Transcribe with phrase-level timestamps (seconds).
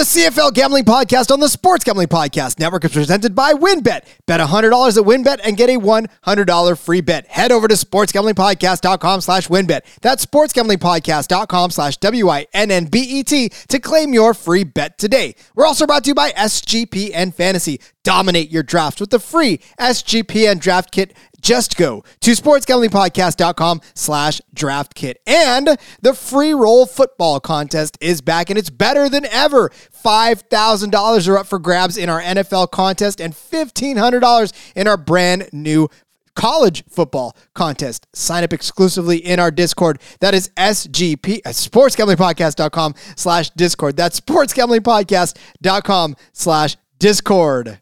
[0.00, 4.06] The CFL Gambling Podcast on the Sports Gambling Podcast Network is presented by WynnBET.
[4.24, 7.26] Bet $100 at WynnBET and get a $100 free bet.
[7.26, 9.82] Head over to sportsgamblingpodcast.com slash WynnBET.
[10.00, 15.34] That's sportsgamblingpodcast.com slash W-I-N-N-B-E-T to claim your free bet today.
[15.54, 17.78] We're also brought to you by SGPN Fantasy.
[18.02, 24.94] Dominate your draft with the free SGPN Draft Kit just go to sportsgamblingpodcast.com slash draft
[24.94, 25.20] kit.
[25.26, 29.70] And the free roll football contest is back and it's better than ever.
[29.70, 35.88] $5,000 are up for grabs in our NFL contest and $1,500 in our brand new
[36.34, 38.06] college football contest.
[38.14, 40.00] Sign up exclusively in our Discord.
[40.20, 43.96] That is SGP at uh, sportsgamblingpodcast.com slash Discord.
[43.96, 47.80] That's sportsgamblingpodcast.com slash Discord.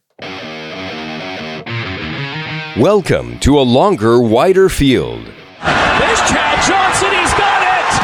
[2.76, 5.24] Welcome to a longer, wider field.
[5.24, 7.10] There's Chad Johnson.
[7.14, 8.02] He's got it.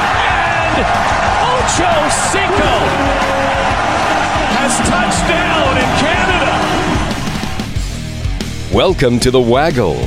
[0.79, 0.87] And
[1.43, 1.91] Ocho
[2.31, 2.71] Cinco
[4.55, 6.55] has touchdown in Canada.
[8.73, 9.99] Welcome to the Waggle.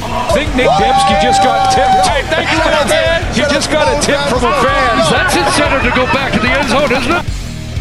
[0.00, 2.08] I think Nick Dembski just got tipped.
[3.36, 4.96] You just got a tip from a fan.
[5.10, 7.26] That's incentive to go back to the end zone, isn't it?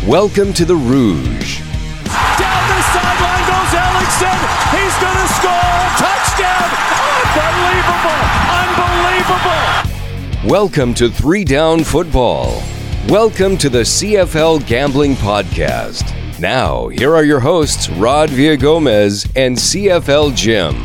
[0.05, 1.56] Welcome to the Rouge.
[7.87, 8.83] Unbelievable.
[8.83, 10.49] Unbelievable.
[10.49, 12.61] Welcome to Three Down Football.
[13.07, 16.13] Welcome to the CFL Gambling Podcast.
[16.37, 20.75] Now, here are your hosts, Rod Villagomez and CFL Jim.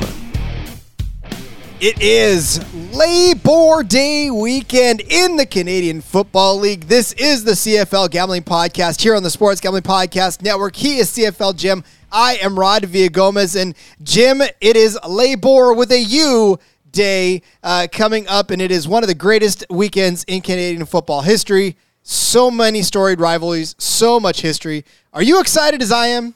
[1.80, 2.60] It is
[2.94, 6.82] Labor Day weekend in the Canadian Football League.
[6.82, 10.76] This is the CFL Gambling Podcast here on the Sports Gambling Podcast Network.
[10.76, 11.82] He is CFL Jim.
[12.12, 13.60] I am Rod Villagomez.
[13.60, 16.58] And Jim, it is Labor with a U
[16.92, 21.22] day uh, coming up, and it is one of the greatest weekends in Canadian football
[21.22, 21.76] history.
[22.02, 24.84] So many storied rivalries, so much history.
[25.12, 26.34] Are you excited as I am?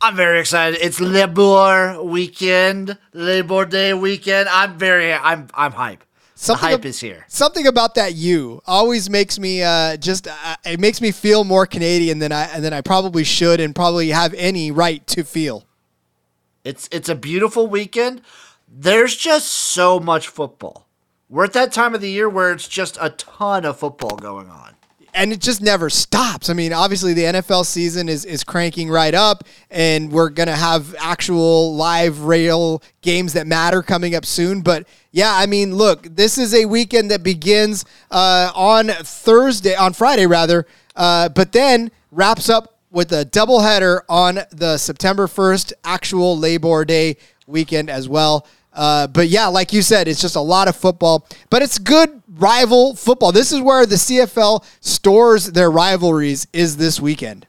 [0.00, 0.80] I'm very excited.
[0.82, 4.48] It's Labor weekend, Labor Day weekend.
[4.48, 6.02] I'm very, I'm, I'm hype.
[6.44, 7.24] The hype ab- is here.
[7.28, 11.66] Something about that you always makes me uh, just uh, it makes me feel more
[11.66, 15.64] Canadian than I than I probably should and probably have any right to feel.
[16.64, 18.22] It's, it's a beautiful weekend.
[18.74, 20.88] There's just so much football.
[21.28, 24.48] We're at that time of the year where it's just a ton of football going
[24.48, 24.74] on.
[25.12, 26.48] And it just never stops.
[26.48, 30.94] I mean, obviously the NFL season is is cranking right up, and we're gonna have
[30.98, 34.62] actual live rail games that matter coming up soon.
[34.62, 39.92] But yeah, I mean, look, this is a weekend that begins uh, on Thursday, on
[39.92, 40.66] Friday rather,
[40.96, 47.18] uh, but then wraps up with a doubleheader on the September 1st actual Labor Day
[47.46, 48.46] weekend as well.
[48.72, 52.22] Uh, but yeah, like you said, it's just a lot of football, but it's good
[52.28, 53.32] rival football.
[53.32, 57.46] This is where the CFL stores their rivalries is this weekend.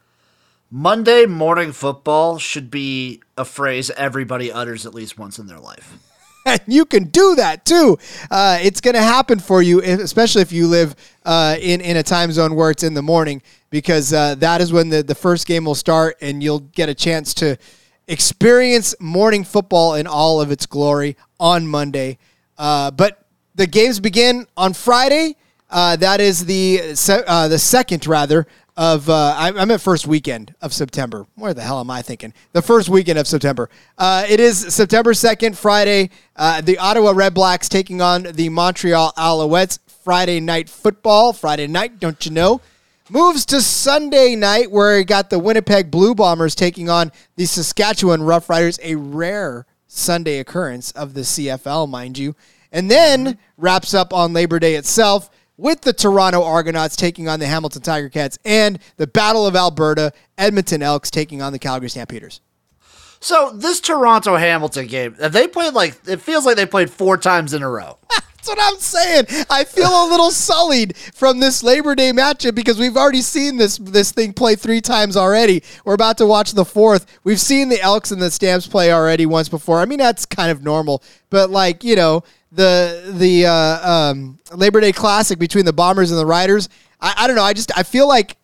[0.70, 5.98] Monday morning football should be a phrase everybody utters at least once in their life.
[6.46, 7.98] and you can do that too.
[8.30, 10.96] Uh, it's going to happen for you, especially if you live
[11.26, 14.74] uh, in in a time zone where it's in the morning, because uh, that is
[14.74, 17.58] when the the first game will start, and you'll get a chance to
[18.08, 22.18] experience morning football in all of its glory on Monday.
[22.58, 23.26] Uh, but
[23.56, 25.36] the games begin on Friday.
[25.70, 30.08] Uh, that is the se- uh, the second rather of uh, I, I'm at first
[30.08, 31.26] weekend of September.
[31.36, 32.34] Where the hell am I thinking?
[32.54, 33.70] The first weekend of September.
[33.98, 36.10] Uh, it is September second, Friday.
[36.36, 39.80] Uh, the Ottawa Redblacks taking on the Montreal Alouettes.
[40.04, 41.32] Friday night football.
[41.32, 42.60] Friday night, don't you know?
[43.10, 48.22] Moves to Sunday night, where you got the Winnipeg Blue Bombers taking on the Saskatchewan
[48.22, 52.34] Roughriders, a rare Sunday occurrence of the CFL, mind you.
[52.72, 53.42] And then mm-hmm.
[53.58, 58.08] wraps up on Labor Day itself with the Toronto Argonauts taking on the Hamilton Tiger
[58.08, 62.40] Cats and the Battle of Alberta, Edmonton Elks taking on the Calgary Stampeders.
[63.20, 67.54] So this Toronto Hamilton game, they played like it feels like they played four times
[67.54, 67.98] in a row.
[68.44, 69.46] That's what I'm saying.
[69.50, 73.78] I feel a little sullied from this Labor Day matchup because we've already seen this
[73.78, 75.64] this thing play three times already.
[75.86, 77.06] We're about to watch the fourth.
[77.24, 79.80] We've seen the Elks and the Stamps play already once before.
[79.80, 84.82] I mean that's kind of normal, but like you know the the uh, um, Labor
[84.82, 86.68] Day Classic between the Bombers and the Riders.
[87.00, 87.44] I, I don't know.
[87.44, 88.36] I just I feel like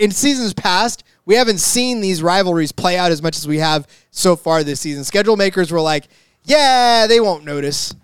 [0.00, 3.86] in seasons past we haven't seen these rivalries play out as much as we have
[4.10, 5.04] so far this season.
[5.04, 6.08] Schedule makers were like,
[6.42, 7.94] yeah, they won't notice.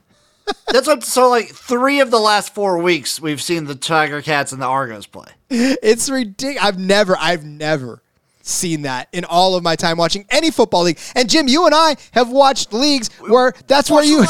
[0.69, 1.05] That's what.
[1.05, 4.67] So like three of the last four weeks, we've seen the Tiger Cats and the
[4.67, 5.27] Argos play.
[5.49, 6.63] It's ridiculous.
[6.63, 8.03] I've never, I've never
[8.43, 10.99] seen that in all of my time watching any football league.
[11.15, 14.25] And Jim, you and I have watched leagues where that's where you,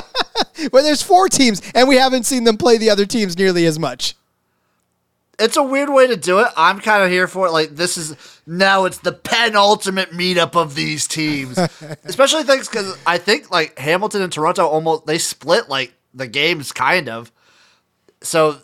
[0.70, 3.78] where there's four teams, and we haven't seen them play the other teams nearly as
[3.78, 4.14] much.
[5.42, 6.46] It's a weird way to do it.
[6.56, 7.50] I'm kind of here for it.
[7.50, 8.16] Like this is
[8.46, 11.58] now it's the penultimate meetup of these teams,
[12.04, 16.70] especially things because I think like Hamilton and Toronto almost they split like the games
[16.72, 17.32] kind of.
[18.22, 18.58] So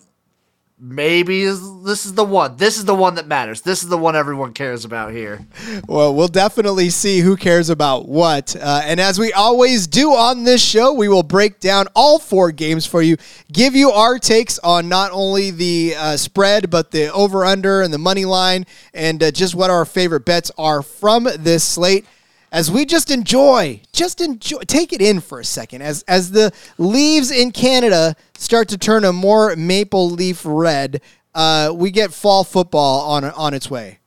[0.81, 2.57] maybe this is the one.
[2.57, 3.63] This is the one that matters.
[3.63, 5.47] This is the one everyone cares about here.
[5.87, 8.55] Well, we'll definitely see who cares about what.
[8.55, 12.53] Uh, and as we always do on this show, we will break down all four
[12.53, 13.17] games for you,
[13.53, 17.93] give you our takes on not only the uh, spread, but the over under and
[17.93, 22.07] the money line, and uh, just what our favorite bets are from this slate
[22.51, 26.53] as we just enjoy, just enjoy, take it in for a second as as the
[26.79, 31.01] leaves in Canada start to turn a more maple leaf red.
[31.35, 33.99] Uh, we get fall football on on its way.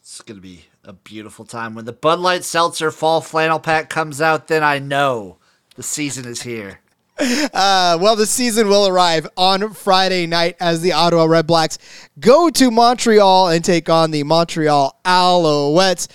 [0.00, 4.20] It's gonna be a beautiful time when the Bud Light Seltzer Fall Flannel Pack comes
[4.20, 4.48] out.
[4.48, 5.38] Then I know
[5.76, 6.80] the season is here.
[7.20, 11.78] Uh, well, the season will arrive on Friday night as the Ottawa Redblacks
[12.20, 16.06] go to Montreal and take on the Montreal Alouettes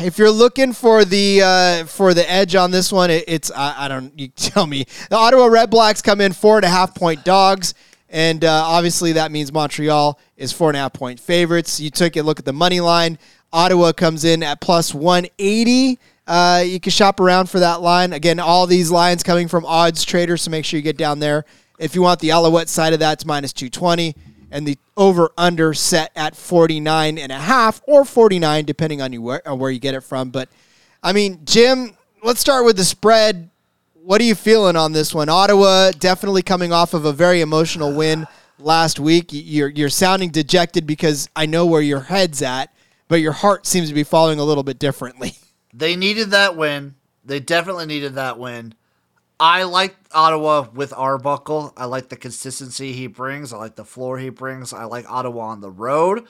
[0.00, 3.84] if you're looking for the uh, for the edge on this one, it, it's I,
[3.84, 4.84] I, don't you tell me.
[5.10, 7.74] The Ottawa Redblacks come in four and a half point dogs,
[8.08, 11.80] and uh, obviously that means Montreal is four and a half point favorites.
[11.80, 13.18] You took a look at the money line.
[13.52, 15.98] Ottawa comes in at plus one eighty.
[16.26, 18.12] Uh, you can shop around for that line.
[18.12, 21.44] Again, all these lines coming from odds traders, so make sure you get down there.
[21.78, 24.14] If you want the Alouette side of that, it's minus 220
[24.50, 29.22] and the over under set at 49 and a half or 49 depending on you
[29.22, 30.30] where, where you get it from.
[30.30, 30.48] But
[31.02, 33.50] i mean jim let's start with the spread.
[34.02, 35.28] What are you feeling on this one?
[35.28, 38.26] Ottawa definitely coming off of a very emotional win
[38.58, 39.26] last week.
[39.30, 42.72] You're, you're sounding dejected because i know where your head's at
[43.08, 45.34] but your heart seems to be following a little bit differently.
[45.74, 46.94] They needed that win.
[47.24, 48.74] They definitely needed that win
[49.40, 51.72] I like Ottawa with Arbuckle.
[51.76, 53.52] I like the consistency he brings.
[53.52, 54.72] I like the floor he brings.
[54.72, 56.26] I like Ottawa on the road.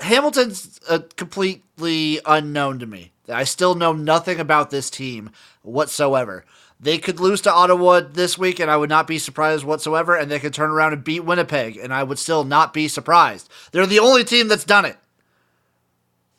[0.00, 3.12] Hamilton's uh, completely unknown to me.
[3.28, 5.30] I still know nothing about this team
[5.62, 6.44] whatsoever.
[6.80, 10.16] They could lose to Ottawa this week, and I would not be surprised whatsoever.
[10.16, 13.50] And they could turn around and beat Winnipeg, and I would still not be surprised.
[13.70, 14.96] They're the only team that's done it.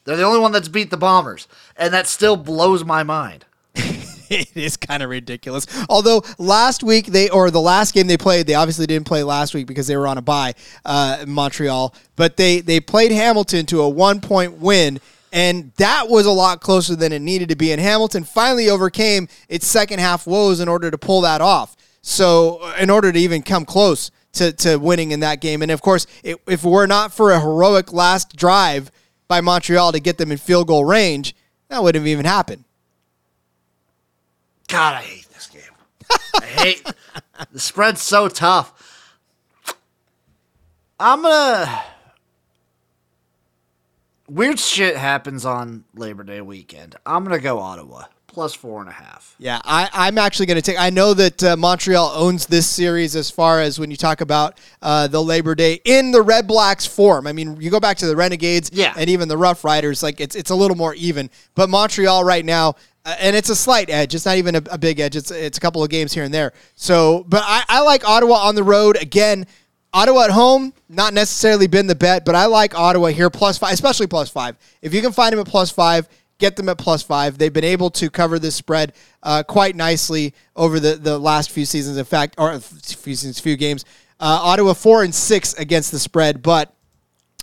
[0.03, 3.45] They're the only one that's beat the Bombers, and that still blows my mind.
[4.55, 5.67] it is kind of ridiculous.
[5.89, 9.53] Although last week they or the last game they played, they obviously didn't play last
[9.53, 10.53] week because they were on a bye,
[10.85, 11.93] uh, Montreal.
[12.15, 14.99] But they they played Hamilton to a one point win.
[15.31, 17.71] And that was a lot closer than it needed to be.
[17.71, 21.75] And Hamilton finally overcame its second half woes in order to pull that off.
[22.03, 25.63] So, in order to even come close to, to winning in that game.
[25.63, 28.91] And of course, it, if it were not for a heroic last drive
[29.27, 31.35] by Montreal to get them in field goal range,
[31.69, 32.65] that wouldn't have even happened.
[34.73, 35.61] God, I hate this game.
[36.41, 36.93] I hate
[37.51, 39.21] the spread's so tough.
[40.99, 41.83] I'm gonna.
[44.27, 46.95] Weird shit happens on Labor Day weekend.
[47.05, 49.35] I'm gonna go Ottawa plus four and a half.
[49.37, 50.79] Yeah, I, am actually going to take.
[50.79, 54.59] I know that uh, Montreal owns this series as far as when you talk about
[54.81, 57.27] uh, the Labor Day in the Redblacks form.
[57.27, 58.93] I mean, you go back to the Renegades, yeah.
[58.97, 60.01] and even the Rough Riders.
[60.01, 61.29] Like it's it's a little more even.
[61.53, 64.15] But Montreal right now, and it's a slight edge.
[64.15, 65.15] It's not even a, a, big edge.
[65.15, 66.53] It's it's a couple of games here and there.
[66.75, 69.45] So, but I, I like Ottawa on the road again.
[69.93, 73.73] Ottawa at home, not necessarily been the bet, but I like Ottawa here plus five,
[73.73, 74.57] especially plus five.
[74.81, 76.07] If you can find them at plus five,
[76.39, 77.37] get them at plus five.
[77.37, 81.65] They've been able to cover this spread uh, quite nicely over the, the last few
[81.65, 81.97] seasons.
[81.97, 83.85] In fact, or few seasons, few games.
[84.19, 86.73] Uh, Ottawa four and six against the spread, but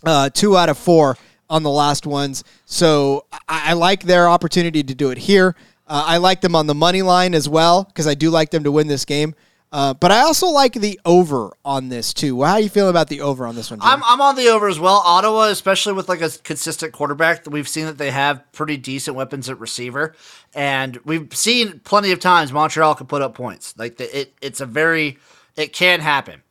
[0.05, 1.17] uh, two out of four
[1.50, 2.42] on the last ones.
[2.64, 5.54] So I, I like their opportunity to do it here.
[5.87, 8.64] Uh, I like them on the money line as well because I do like them
[8.64, 9.35] to win this game.
[9.73, 12.42] Uh, but I also like the over on this too.
[12.42, 13.78] How are you feeling about the over on this one?
[13.83, 15.00] I'm, I'm on the over as well.
[15.04, 19.49] Ottawa, especially with like a consistent quarterback, we've seen that they have pretty decent weapons
[19.49, 20.16] at receiver,
[20.54, 23.75] and we've seen plenty of times Montreal can put up points.
[23.76, 25.19] Like the, it, it's a very,
[25.54, 26.42] it can happen,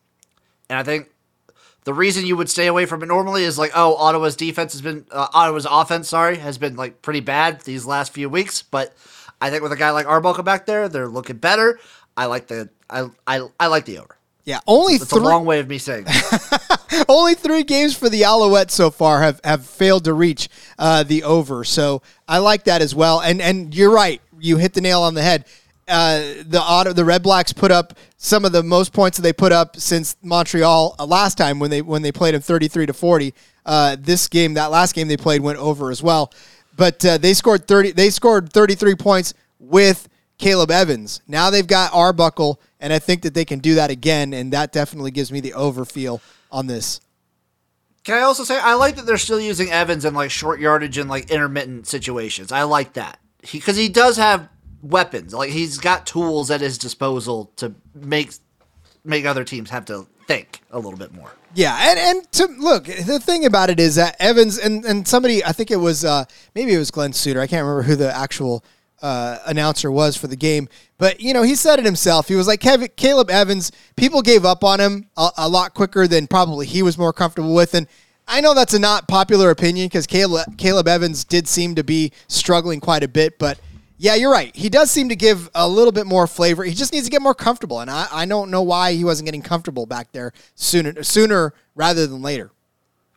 [0.69, 1.09] and I think
[1.83, 4.81] the reason you would stay away from it normally is like, oh, Ottawa's defense has
[4.81, 8.61] been, uh, Ottawa's offense, sorry, has been like pretty bad these last few weeks.
[8.61, 8.93] But
[9.41, 11.79] I think with a guy like Arbuckle back there, they're looking better.
[12.17, 14.17] I like the, I, I, I like the over.
[14.45, 15.21] Yeah, only That's three.
[15.21, 16.07] a long way of me saying.
[17.07, 21.23] only three games for the Alouettes so far have, have failed to reach uh, the
[21.23, 21.63] over.
[21.63, 23.19] So I like that as well.
[23.19, 24.21] And and you're right.
[24.39, 25.45] You hit the nail on the head
[25.89, 29.51] uh, the auto, the Redblacks put up some of the most points that they put
[29.51, 33.33] up since Montreal uh, last time when they when they played them 33 to 40.
[33.65, 36.31] Uh, this game, that last game they played went over as well,
[36.75, 37.91] but uh, they scored 30.
[37.91, 41.21] They scored 33 points with Caleb Evans.
[41.27, 44.71] Now they've got Arbuckle, and I think that they can do that again, and that
[44.71, 47.01] definitely gives me the over feel on this.
[48.03, 50.97] Can I also say I like that they're still using Evans in like short yardage
[50.97, 52.51] and like intermittent situations.
[52.51, 54.49] I like that because he, he does have
[54.81, 55.33] weapons.
[55.33, 58.31] Like he's got tools at his disposal to make
[59.03, 61.31] make other teams have to think a little bit more.
[61.55, 65.43] Yeah, and and to look, the thing about it is that Evans and and somebody,
[65.43, 67.41] I think it was uh, maybe it was Glen Suitor.
[67.41, 68.63] I can't remember who the actual
[69.01, 72.27] uh, announcer was for the game, but you know he said it himself.
[72.27, 73.71] He was like Caleb Evans.
[73.95, 77.53] People gave up on him a, a lot quicker than probably he was more comfortable
[77.53, 77.87] with, and.
[78.31, 82.11] I know that's a not popular opinion because Caleb, Caleb Evans did seem to be
[82.27, 83.59] struggling quite a bit, but
[84.01, 84.55] yeah, you're right.
[84.55, 86.63] He does seem to give a little bit more flavor.
[86.63, 89.25] He just needs to get more comfortable, and I, I don't know why he wasn't
[89.25, 92.51] getting comfortable back there sooner sooner rather than later.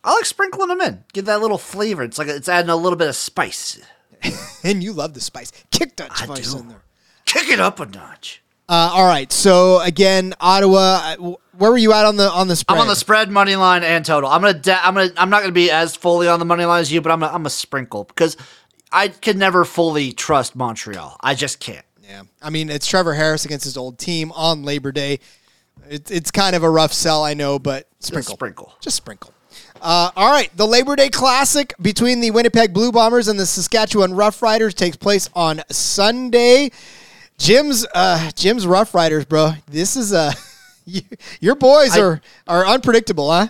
[0.03, 2.03] I like sprinkling them in, give that little flavor.
[2.03, 3.81] It's like it's adding a little bit of spice.
[4.63, 5.53] and you love the spice.
[5.71, 6.83] Kick that spice in there.
[7.25, 8.43] Kick it up a notch.
[8.67, 9.31] Uh, all right.
[9.31, 10.99] So again, Ottawa.
[11.03, 12.75] Uh, where were you at on the on the spread?
[12.75, 14.29] I'm on the spread money line and total.
[14.29, 14.59] I'm gonna.
[14.81, 15.11] I'm gonna.
[15.15, 17.23] I'm not gonna be as fully on the money line as you, but I'm.
[17.23, 18.35] A, I'm a sprinkle because
[18.93, 21.17] I could never fully trust Montreal.
[21.19, 21.85] I just can't.
[22.03, 25.19] Yeah, I mean it's Trevor Harris against his old team on Labor Day.
[25.89, 29.33] It's it's kind of a rough sell, I know, but sprinkle, just sprinkle, just sprinkle.
[29.81, 34.11] Uh, all right, the Labor Day Classic between the Winnipeg Blue Bombers and the Saskatchewan
[34.11, 36.71] Roughriders takes place on Sunday.
[37.37, 39.53] Jim's uh, Jim's Roughriders, bro.
[39.67, 40.17] This is a
[40.87, 41.01] uh,
[41.39, 43.47] your boys I, are are unpredictable, huh?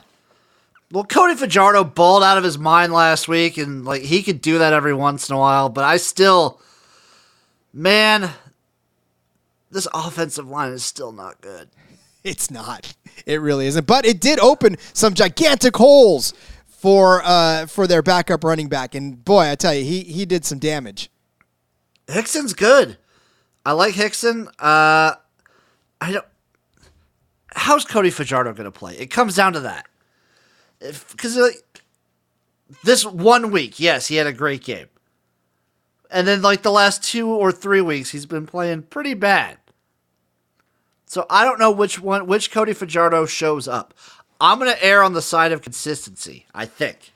[0.94, 4.60] Well, Cody Fajardo balled out of his mind last week, and like he could do
[4.60, 5.68] that every once in a while.
[5.68, 6.62] But I still,
[7.74, 8.30] man,
[9.72, 11.70] this offensive line is still not good.
[12.24, 12.96] It's not.
[13.26, 13.86] It really isn't.
[13.86, 16.34] But it did open some gigantic holes
[16.68, 20.46] for uh, for their backup running back, and boy, I tell you, he he did
[20.46, 21.10] some damage.
[22.08, 22.98] Hickson's good.
[23.66, 24.48] I like Hickson.
[24.58, 25.16] Uh,
[26.00, 26.26] I don't.
[27.48, 28.96] How's Cody Fajardo going to play?
[28.96, 29.88] It comes down to that
[31.12, 31.84] because like
[32.84, 34.88] this one week, yes, he had a great game,
[36.12, 39.58] and then like the last two or three weeks, he's been playing pretty bad.
[41.06, 43.94] So I don't know which one, which Cody Fajardo shows up.
[44.42, 46.48] I'm gonna err on the side of consistency.
[46.54, 47.14] I think.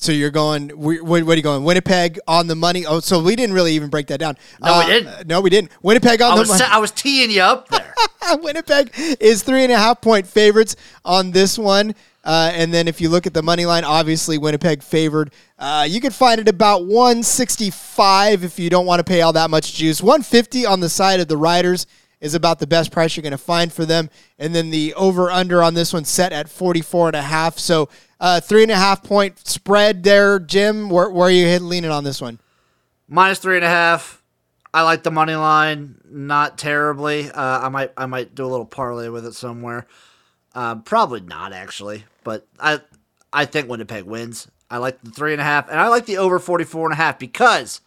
[0.00, 0.68] So you're going.
[0.70, 1.64] What, what are you going?
[1.64, 2.86] Winnipeg on the money.
[2.86, 4.36] Oh, so we didn't really even break that down.
[4.62, 5.26] No, uh, we didn't.
[5.26, 5.72] No, we didn't.
[5.82, 6.64] Winnipeg on I the money.
[6.64, 7.94] I was teeing you up there.
[8.36, 11.96] Winnipeg is three and a half point favorites on this one.
[12.24, 15.32] Uh, and then if you look at the money line, obviously Winnipeg favored.
[15.58, 19.50] Uh, you can find it about 165 if you don't want to pay all that
[19.50, 20.02] much juice.
[20.02, 21.86] 150 on the side of the Riders
[22.20, 24.10] is about the best price you're going to find for them.
[24.38, 27.58] And then the over under on this one set at 44 and a half.
[27.58, 27.88] So
[28.20, 30.90] uh, three and a half point spread there, Jim.
[30.90, 32.40] Where, where are you leaning on this one?
[33.08, 34.22] Minus three and a half.
[34.74, 37.30] I like the money line, not terribly.
[37.30, 39.86] Uh, I might I might do a little parlay with it somewhere.
[40.58, 42.80] Uh, probably not actually, but I
[43.32, 44.48] I think Winnipeg wins.
[44.68, 46.96] I like the three and a half, and I like the over 44 and a
[46.96, 47.80] half because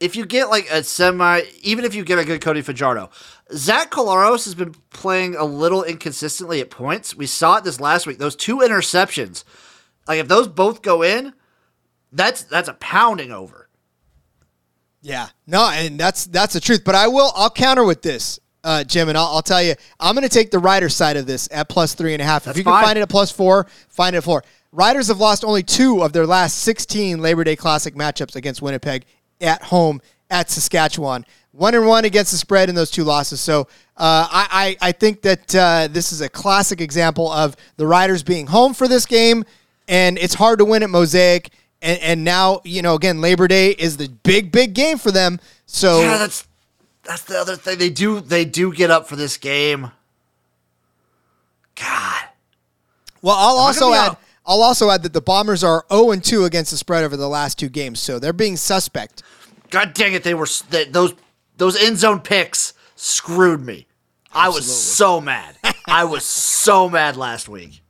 [0.00, 3.08] if you get like a semi, even if you get a good Cody Fajardo,
[3.52, 7.14] Zach Collaros has been playing a little inconsistently at points.
[7.14, 8.18] We saw it this last week.
[8.18, 9.44] Those two interceptions,
[10.08, 11.34] like if those both go in,
[12.10, 13.68] that's that's a pounding over.
[15.02, 16.82] Yeah, no, and that's that's the truth.
[16.84, 20.14] But I will, I'll counter with this uh, Jim, and I'll, I'll, tell you, I'm
[20.14, 22.44] going to take the Riders side of this at plus three and a half.
[22.44, 22.84] That's if you can fine.
[22.84, 24.44] find it at plus four, find it at four.
[24.70, 29.04] Riders have lost only two of their last 16 Labor Day Classic matchups against Winnipeg
[29.40, 30.00] at home
[30.30, 31.26] at Saskatchewan.
[31.50, 33.40] One and one against the spread in those two losses.
[33.40, 33.62] So
[33.98, 38.22] uh, I, I, I, think that uh, this is a classic example of the Riders
[38.22, 39.44] being home for this game,
[39.86, 41.50] and it's hard to win at Mosaic.
[41.82, 45.38] And, and now, you know, again, Labor Day is the big, big game for them.
[45.66, 46.46] So yeah, that's
[47.04, 47.78] that's the other thing.
[47.78, 49.90] They do they do get up for this game.
[51.74, 52.22] God.
[53.20, 54.16] Well, I'll Am also add.
[54.44, 57.28] I'll also add that the Bombers are 0 and 2 against the spread over the
[57.28, 59.22] last two games, so they're being suspect.
[59.70, 60.24] God dang it!
[60.24, 61.14] They were they, those
[61.56, 63.86] those end zone picks screwed me.
[64.34, 64.42] Absolutely.
[64.42, 65.56] I was so mad.
[65.86, 67.80] I was so mad last week.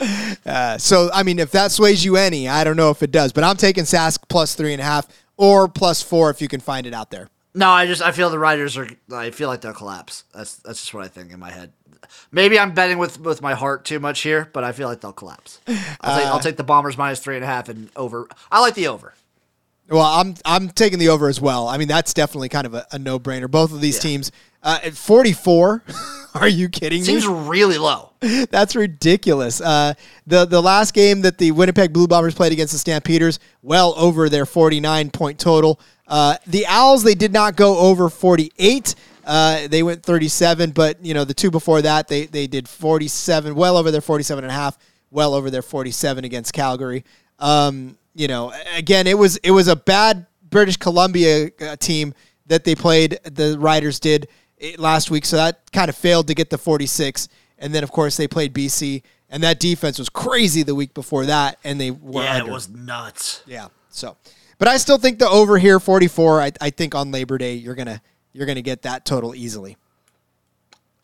[0.44, 3.32] Uh, so I mean, if that sways you any, I don't know if it does,
[3.32, 5.06] but I'm taking Sask plus three and a half
[5.38, 7.30] or plus four if you can find it out there.
[7.54, 8.88] No, I just I feel the Riders are.
[9.12, 10.24] I feel like they'll collapse.
[10.34, 11.72] That's that's just what I think in my head.
[12.32, 15.12] Maybe I'm betting with with my heart too much here, but I feel like they'll
[15.12, 15.60] collapse.
[15.68, 18.28] I'll, take, I'll uh, take the Bombers minus three and a half and over.
[18.50, 19.14] I like the over.
[19.88, 21.68] Well, I'm I'm taking the over as well.
[21.68, 23.50] I mean, that's definitely kind of a, a no brainer.
[23.50, 24.10] Both of these yeah.
[24.10, 24.32] teams
[24.62, 25.84] uh, at 44.
[26.34, 27.04] Are you kidding me?
[27.04, 28.10] Seems really low.
[28.50, 29.60] That's ridiculous.
[29.60, 29.94] Uh,
[30.26, 34.28] the the last game that the Winnipeg Blue Bombers played against the Stampeders, well over
[34.28, 35.78] their 49 point total.
[36.06, 38.94] Uh, the Owls, they did not go over 48.
[39.24, 43.54] Uh, they went 37, but you know the two before that, they they did 47,
[43.54, 44.78] well over their 47 and a half
[45.10, 47.04] well over their 47 against Calgary.
[47.38, 52.14] Um, you know, again, it was it was a bad British Columbia uh, team
[52.46, 53.18] that they played.
[53.24, 54.28] The Riders did
[54.60, 57.28] eh, last week, so that kind of failed to get the 46.
[57.58, 61.26] And then, of course, they played BC, and that defense was crazy the week before
[61.26, 62.50] that, and they were yeah, under.
[62.50, 63.42] it was nuts.
[63.46, 63.68] Yeah.
[63.88, 64.16] So,
[64.58, 66.40] but I still think the over here 44.
[66.40, 68.00] I, I think on Labor Day you're gonna
[68.32, 69.76] you're gonna get that total easily.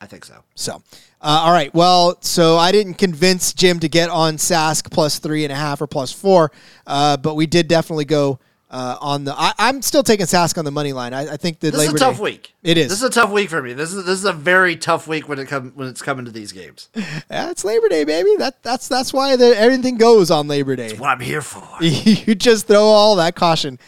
[0.01, 0.43] I think so.
[0.55, 0.83] So,
[1.21, 1.73] uh, all right.
[1.75, 5.83] Well, so I didn't convince Jim to get on Sask plus three and a half
[5.83, 6.51] or plus four,
[6.87, 8.39] uh, but we did definitely go
[8.71, 9.35] uh, on the.
[9.37, 11.13] I, am still taking Sask on the money line.
[11.13, 12.55] I, I think that this Labor is a tough Day, week.
[12.63, 12.89] It is.
[12.89, 13.73] This is a tough week for me.
[13.73, 16.31] This is this is a very tough week when it come when it's coming to
[16.31, 16.89] these games.
[17.31, 18.35] Yeah, it's Labor Day, baby.
[18.39, 20.89] That that's that's why the, everything goes on Labor Day.
[20.89, 21.65] That's what I'm here for.
[21.81, 23.79] you just throw all that caution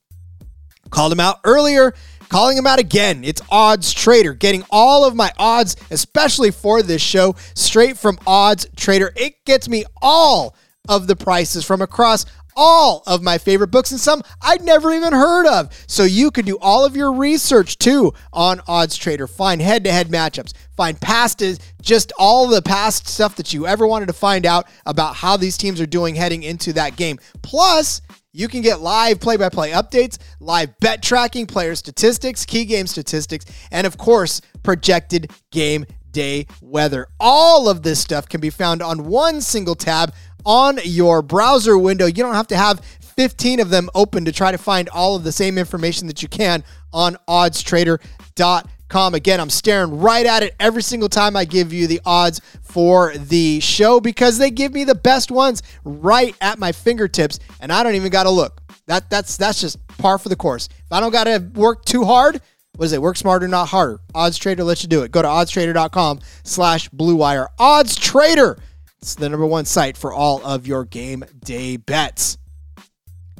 [0.89, 1.93] Called him out earlier,
[2.31, 3.25] calling him out again.
[3.25, 8.65] It's Odds Trader, getting all of my odds, especially for this show, straight from Odds
[8.77, 9.11] Trader.
[9.17, 10.55] It gets me all
[10.87, 15.13] of the prices from across all of my favorite books and some I'd never even
[15.13, 15.73] heard of.
[15.87, 19.27] So you can do all of your research too on Odds Trader.
[19.27, 21.43] Find head to head matchups, find past
[21.81, 25.57] just all the past stuff that you ever wanted to find out about how these
[25.57, 27.19] teams are doing heading into that game.
[27.41, 28.01] Plus,
[28.33, 32.87] you can get live play by play updates, live bet tracking, player statistics, key game
[32.87, 37.07] statistics, and of course, projected game day weather.
[37.19, 40.13] All of this stuff can be found on one single tab
[40.45, 42.05] on your browser window.
[42.05, 45.23] You don't have to have 15 of them open to try to find all of
[45.23, 46.63] the same information that you can
[46.93, 48.67] on oddstrader.com.
[48.91, 53.13] Again, I'm staring right at it every single time I give you the odds for
[53.15, 57.83] the show because they give me the best ones right at my fingertips and I
[57.83, 58.61] don't even got to look.
[58.87, 60.67] That that's that's just par for the course.
[60.67, 62.41] If I don't got to work too hard,
[62.75, 63.01] what is it?
[63.01, 63.99] Work smarter, not harder.
[64.13, 65.11] Odds Trader lets you do it.
[65.11, 67.47] Go to oddstrader.com slash blue wire.
[67.57, 68.57] Odds Trader.
[69.01, 72.37] It's the number one site for all of your game day bets.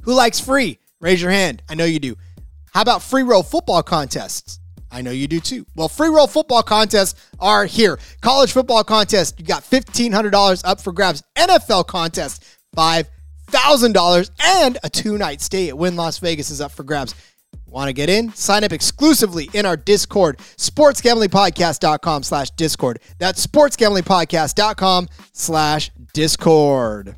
[0.03, 0.79] Who likes free?
[1.01, 1.61] Raise your hand.
[1.69, 2.15] I know you do.
[2.73, 4.60] How about free roll football contests?
[4.91, 5.65] I know you do too.
[5.75, 7.97] Well, free roll football contests are here.
[8.21, 11.23] College football contest, you got $1,500 up for grabs.
[11.37, 12.43] NFL contest,
[12.75, 14.31] $5,000.
[14.43, 17.15] And a two night stay at Wynn Las Vegas is up for grabs.
[17.67, 18.33] Want to get in?
[18.33, 22.99] Sign up exclusively in our Discord, sportsgamblingpodcast.com slash Discord.
[23.17, 27.15] That's sportsgamblingpodcast.com slash Discord.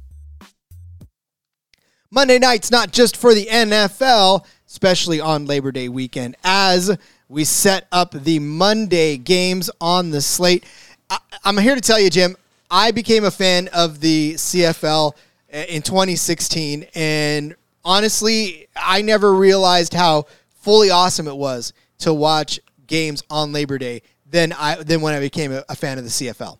[2.12, 6.95] Monday night's not just for the NFL, especially on Labor Day weekend, as
[7.29, 10.65] we set up the Monday games on the slate.
[11.09, 12.36] I, am here to tell you, Jim,
[12.69, 15.13] I became a fan of the CFL
[15.53, 17.55] uh, in 2016, and
[17.86, 20.25] honestly, I never realized how
[20.62, 25.19] fully awesome it was to watch games on Labor Day than I than when I
[25.19, 26.57] became a, a fan of the CFL.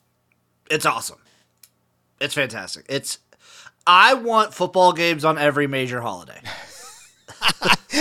[0.70, 1.20] It's awesome.
[2.22, 2.86] It's fantastic.
[2.88, 3.20] It's
[3.86, 6.40] I want football games on every major holiday.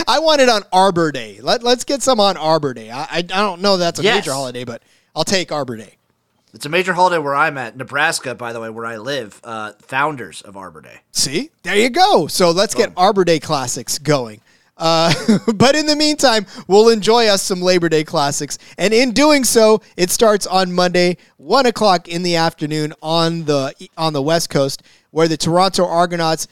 [0.07, 1.41] I want it on Arbor Day.
[1.43, 2.91] Let, let's get some on Arbor Day.
[2.91, 4.17] I, I, I don't know that's a Yes.
[4.25, 4.83] major holiday, but
[5.15, 5.97] I'll take Arbor Day.
[6.55, 7.77] It's a major holiday where I'm at.
[7.77, 11.01] Nebraska, by the way, where I live, uh, founders of Arbor Day.
[11.13, 12.27] See, there you go.
[12.27, 14.41] So let's get Arbor Day classics going.
[14.77, 15.13] Uh,
[15.55, 18.59] but in the meantime, we'll enjoy us some Labor Day classics.
[18.77, 23.75] And in doing so, it starts on Monday, one o'clock in the afternoon on the
[23.97, 26.49] on the West Coast, where the Toronto Argonauts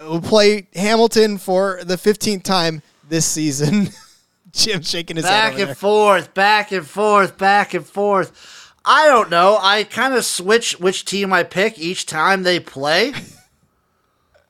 [0.00, 3.90] will play Hamilton for the 15th time this season.
[4.52, 5.30] Jim shaking his head.
[5.30, 5.74] Back and there.
[5.74, 8.72] forth, back and forth, back and forth.
[8.84, 9.58] I don't know.
[9.60, 13.12] I kind of switch which team I pick each time they play.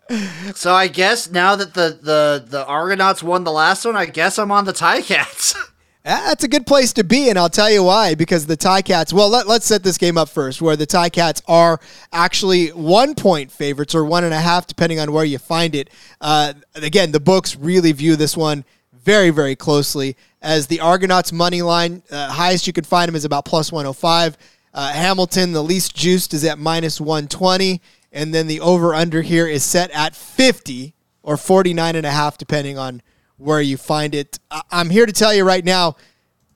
[0.55, 4.39] so I guess now that the, the, the Argonauts won the last one, I guess
[4.39, 5.57] I'm on the Ticats.
[6.05, 8.15] That's a good place to be, and I'll tell you why.
[8.15, 11.81] Because the Ticats, well, let, us set this game up first, where the Ticats are
[12.13, 15.89] actually one point favorites or one and a half, depending on where you find it.
[16.21, 21.63] Uh, again, the books really view this one very, very closely as the Argonauts money
[21.63, 22.03] line.
[22.11, 24.37] Uh, highest you can find them is about plus 105.
[24.75, 27.81] Uh, Hamilton, the least juiced, is at minus 120.
[28.13, 32.37] And then the over under here is set at 50 or 49 and a half,
[32.37, 33.01] depending on
[33.39, 34.39] where you find it.
[34.71, 35.97] I'm here to tell you right now.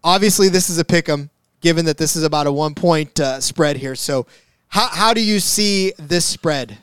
[0.05, 3.41] Obviously, this is a pick 'em, given that this is about a one point uh,
[3.41, 3.95] spread here.
[3.95, 4.27] So,
[4.69, 6.79] how how do you see this spread?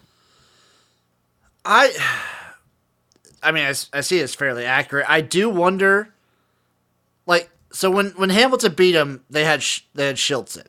[1.63, 1.91] I,
[3.41, 5.09] I mean, I, I see it's fairly accurate.
[5.09, 6.13] I do wonder,
[7.25, 9.63] like, so when when Hamilton beat him, they had
[9.95, 10.67] they had Shiltz in.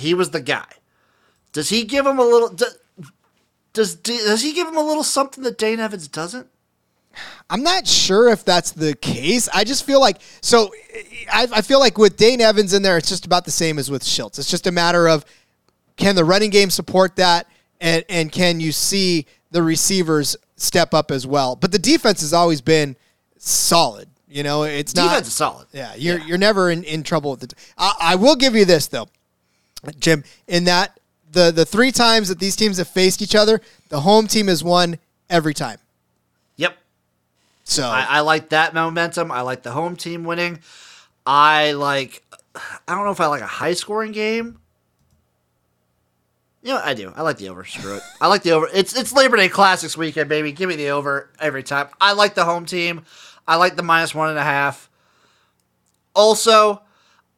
[0.00, 0.66] He was the guy.
[1.52, 2.50] Does he give him a little?
[2.50, 2.78] Does,
[3.72, 6.48] does does he give him a little something that Dane Evans doesn't?
[7.48, 9.48] I'm not sure if that's the case.
[9.52, 10.72] I just feel like so.
[11.32, 13.90] I, I, feel like with Dane Evans in there, it's just about the same as
[13.90, 14.38] with Shiltz.
[14.38, 15.24] It's just a matter of
[15.96, 17.46] can the running game support that,
[17.80, 21.56] and and can you see the receivers step up as well?
[21.56, 22.96] But the defense has always been
[23.38, 24.08] solid.
[24.28, 25.66] You know, it's defense not defense is solid.
[25.72, 26.26] Yeah, you're yeah.
[26.26, 27.54] you're never in, in trouble with it.
[27.78, 29.08] I, I will give you this though,
[29.98, 30.24] Jim.
[30.48, 30.98] In that
[31.30, 34.64] the the three times that these teams have faced each other, the home team has
[34.64, 34.98] won
[35.30, 35.78] every time.
[37.66, 39.32] So I, I like that momentum.
[39.32, 40.60] I like the home team winning.
[41.26, 42.22] I like.
[42.54, 44.60] I don't know if I like a high scoring game.
[46.62, 47.12] You know, I do.
[47.14, 47.64] I like the over.
[47.64, 48.02] Screw it.
[48.20, 48.68] I like the over.
[48.72, 50.52] It's it's Labor Day Classics weekend, baby.
[50.52, 51.88] Give me the over every time.
[52.00, 53.04] I like the home team.
[53.48, 54.88] I like the minus one and a half.
[56.14, 56.82] Also,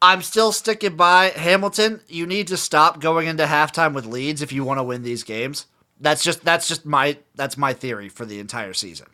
[0.00, 2.00] I'm still sticking by Hamilton.
[2.06, 5.24] You need to stop going into halftime with leads if you want to win these
[5.24, 5.66] games.
[6.00, 9.08] That's just that's just my that's my theory for the entire season.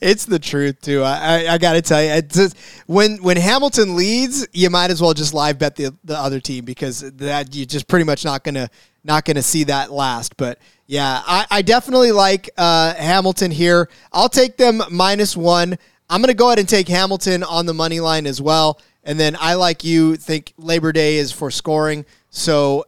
[0.00, 1.02] It's the truth too.
[1.02, 5.02] I, I, I got to tell you, just, when when Hamilton leads, you might as
[5.02, 8.42] well just live bet the the other team because that you're just pretty much not
[8.42, 8.70] gonna
[9.04, 10.36] not gonna see that last.
[10.38, 13.90] But yeah, I, I definitely like uh, Hamilton here.
[14.12, 15.78] I'll take them minus one.
[16.08, 18.80] I'm gonna go ahead and take Hamilton on the money line as well.
[19.04, 22.04] And then I like you think Labor Day is for scoring.
[22.30, 22.86] So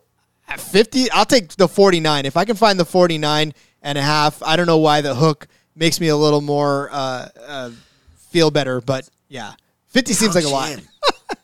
[0.61, 2.27] 50, I'll take the 49.
[2.27, 5.49] If I can find the 49 and a half, I don't know why the hook
[5.75, 7.71] makes me a little more uh, uh,
[8.31, 9.55] feel better, but yeah,
[9.88, 10.71] 50 seems oh, like a lot.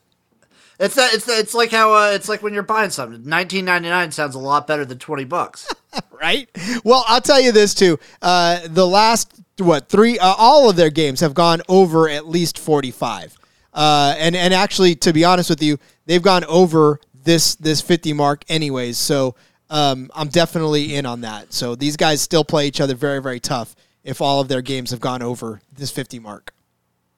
[0.78, 3.22] it's that it's it's like how uh, it's like when you're buying something.
[3.22, 5.72] 19.99 sounds a lot better than 20 bucks.
[6.20, 6.48] right?
[6.84, 7.98] Well, I'll tell you this too.
[8.22, 12.58] Uh, the last what, three uh, all of their games have gone over at least
[12.58, 13.36] 45.
[13.74, 18.14] Uh, and and actually to be honest with you, they've gone over this this 50
[18.14, 18.96] mark anyways.
[18.96, 19.34] So
[19.68, 21.52] um, I'm definitely in on that.
[21.52, 24.90] So these guys still play each other very very tough if all of their games
[24.90, 26.54] have gone over this 50 mark.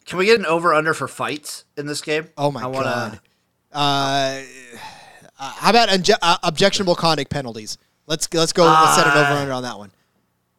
[0.06, 2.28] Can we get an over under for fights in this game?
[2.36, 2.84] Oh my wanna...
[2.84, 3.20] god.
[3.72, 4.42] Uh,
[5.38, 7.78] how about unje- uh, objectionable conduct penalties?
[8.08, 8.64] Let's let's go.
[8.64, 9.92] let's set an over under on that one.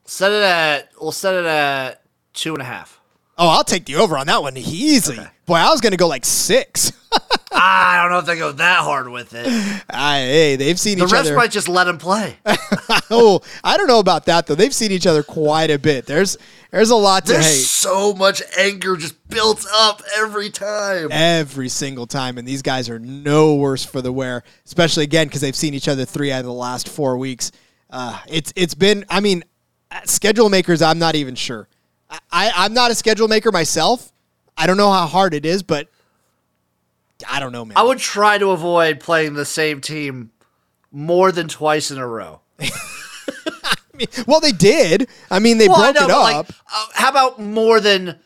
[0.06, 0.90] Set it at.
[1.00, 2.02] We'll set it at
[2.34, 3.01] two and a half.
[3.44, 5.18] Oh, I'll take the over on that one easily.
[5.18, 5.28] Okay.
[5.48, 6.92] Boy, I was going to go like six.
[7.52, 9.48] I don't know if they go that hard with it.
[9.90, 11.24] Uh, hey, they've seen the each other.
[11.24, 12.38] The refs might just let them play.
[13.10, 14.54] oh, I don't know about that though.
[14.54, 16.06] They've seen each other quite a bit.
[16.06, 16.38] There's
[16.70, 17.66] there's a lot to There's hate.
[17.66, 21.08] so much anger just built up every time.
[21.12, 24.44] Every single time, and these guys are no worse for the wear.
[24.66, 27.52] Especially again because they've seen each other three out of the last four weeks.
[27.90, 29.04] Uh, it's it's been.
[29.10, 29.44] I mean,
[30.06, 30.84] schedule makers.
[30.84, 31.68] I'm not even sure.
[32.32, 34.12] I, I'm not a schedule maker myself.
[34.58, 35.88] I don't know how hard it is, but
[37.30, 37.78] I don't know, man.
[37.78, 40.32] I would try to avoid playing the same team
[40.92, 42.42] more than twice in a row.
[44.28, 45.08] well, they did.
[45.30, 46.24] I mean, they well, broke know, it up.
[46.24, 48.20] Like, uh, how about more than?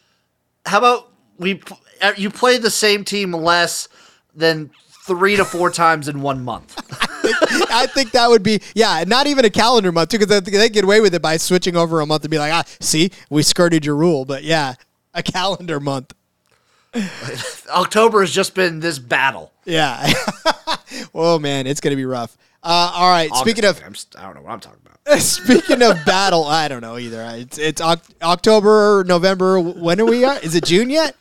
[0.65, 1.61] How about we?
[2.01, 3.87] Uh, you play the same team less
[4.33, 4.71] than
[5.05, 6.75] three to four times in one month.
[7.69, 10.83] I think that would be yeah, not even a calendar month too, because they get
[10.83, 13.85] away with it by switching over a month and be like, ah, see, we skirted
[13.85, 14.75] your rule, but yeah,
[15.13, 16.13] a calendar month.
[17.69, 19.51] October has just been this battle.
[19.65, 20.11] Yeah.
[21.13, 22.37] oh man, it's gonna be rough.
[22.63, 23.29] Uh, all right.
[23.31, 25.19] August, speaking of, I'm, I do not know what I'm talking about.
[25.19, 27.21] speaking of battle, I don't know either.
[27.35, 29.59] It's it's October, November.
[29.59, 30.25] When are we?
[30.25, 30.43] At?
[30.43, 31.15] Is it June yet?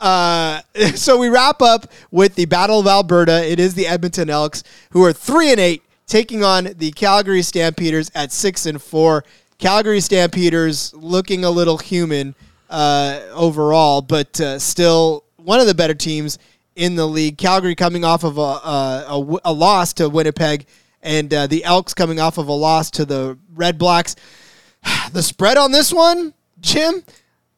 [0.00, 0.60] Uh,
[0.94, 3.44] so we wrap up with the Battle of Alberta.
[3.44, 8.10] It is the Edmonton Elks who are three and eight, taking on the Calgary Stampeders
[8.14, 9.24] at six and four.
[9.58, 12.34] Calgary Stampeders looking a little human
[12.70, 16.38] uh, overall, but uh, still one of the better teams
[16.76, 17.36] in the league.
[17.38, 20.66] Calgary coming off of a, a, a loss to Winnipeg,
[21.02, 24.14] and uh, the Elks coming off of a loss to the Redblacks.
[25.12, 27.02] The spread on this one, Jim,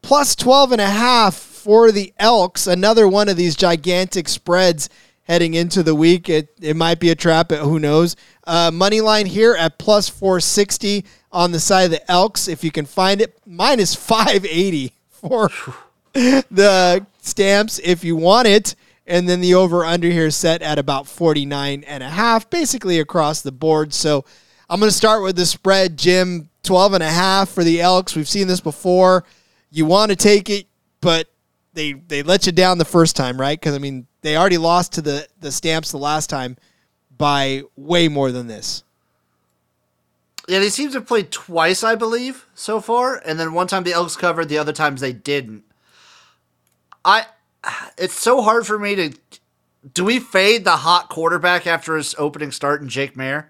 [0.03, 1.35] plus 12 and a half
[1.71, 2.67] for the Elks.
[2.67, 4.89] Another one of these gigantic spreads
[5.23, 6.29] heading into the week.
[6.29, 8.17] It, it might be a trap, who knows.
[8.43, 12.49] Uh, money line here at plus 460 on the side of the Elks.
[12.49, 15.49] If you can find it, minus 580 for
[16.13, 18.75] the Stamps if you want it.
[19.07, 23.43] And then the over under here set at about 49 and a half, basically across
[23.43, 23.95] the board.
[23.95, 24.25] So
[24.69, 26.49] I'm going to start with the spread, Jim.
[26.65, 28.17] 12 and a half for the Elks.
[28.17, 29.23] We've seen this before.
[29.71, 30.67] You want to take it,
[31.01, 31.30] but
[31.73, 33.59] they they let you down the first time, right?
[33.59, 36.57] Because I mean, they already lost to the the Stamps the last time
[37.17, 38.83] by way more than this.
[40.49, 43.85] Yeah, they seem to have played twice, I believe, so far, and then one time
[43.85, 45.63] the Elks covered, the other times they didn't.
[47.05, 47.27] I,
[47.97, 49.13] it's so hard for me to.
[49.95, 53.47] Do we fade the hot quarterback after his opening start in Jake Maier?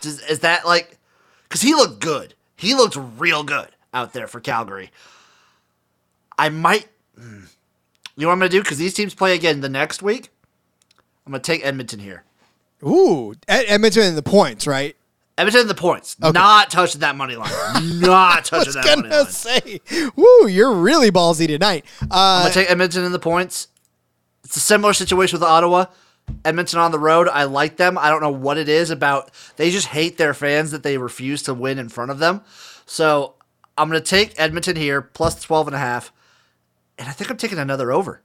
[0.00, 0.98] Does, is that like
[1.52, 2.34] because he looked good.
[2.56, 4.90] He looked real good out there for Calgary.
[6.38, 6.88] I might.
[7.16, 7.24] You
[8.16, 8.62] know what I'm going to do?
[8.62, 10.30] Because these teams play again the next week.
[11.26, 12.24] I'm going to take Edmonton here.
[12.84, 14.96] Ooh, Edmonton in the points, right?
[15.38, 16.16] Edmonton in the points.
[16.22, 16.32] Okay.
[16.32, 17.50] Not touching that money line.
[18.00, 19.12] Not touching that money line.
[19.12, 19.80] I was say,
[20.16, 21.84] woo, you're really ballsy tonight.
[22.02, 23.68] Uh, I'm going to take Edmonton in the points.
[24.44, 25.86] It's a similar situation with Ottawa.
[26.44, 27.96] Edmonton on the road, I like them.
[27.98, 29.30] I don't know what it is about.
[29.56, 32.42] They just hate their fans that they refuse to win in front of them.
[32.86, 33.34] So
[33.78, 36.12] I'm going to take Edmonton here, plus 12 and a half.
[36.98, 38.22] And I think I'm taking another over.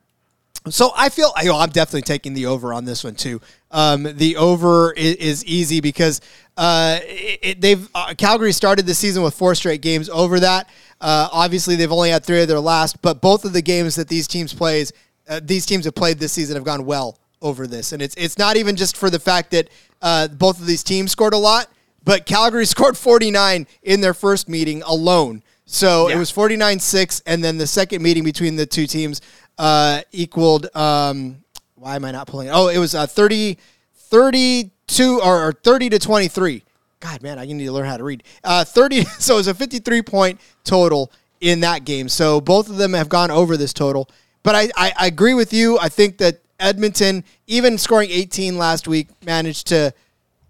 [0.70, 3.42] So I feel you know, I'm definitely taking the over on this one too.
[3.72, 6.22] Um, the over is, is easy because
[6.58, 10.70] uh, it, they've uh, Calgary started the season with four straight games over that.
[11.00, 14.08] Uh, obviously, they've only had three of their last, but both of the games that
[14.08, 14.92] these teams plays,
[15.30, 18.38] uh, these teams have played this season have gone well over this, and it's it's
[18.38, 19.70] not even just for the fact that
[20.02, 21.70] uh, both of these teams scored a lot,
[22.04, 25.44] but Calgary scored 49 in their first meeting alone.
[25.68, 26.16] So yeah.
[26.16, 29.22] it was 49 6, and then the second meeting between the two teams
[29.58, 30.74] uh, equaled.
[30.76, 31.44] Um,
[31.76, 32.52] why am I not pulling it?
[32.52, 33.58] Oh, it was uh, 30,
[33.94, 36.64] 32 or, or 30 to 23.
[37.02, 38.24] God, man, I need to learn how to read.
[38.44, 42.08] Uh, 30, so it was a 53 point total in that game.
[42.08, 44.10] So both of them have gone over this total.
[44.44, 45.78] But I, I, I agree with you.
[45.80, 49.94] I think that Edmonton, even scoring 18 last week, managed to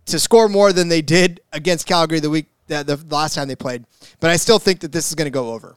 [0.05, 3.55] to score more than they did against Calgary the week the, the last time they
[3.55, 3.85] played.
[4.19, 5.75] But I still think that this is going to go over.